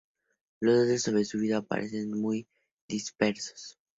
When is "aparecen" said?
1.57-2.19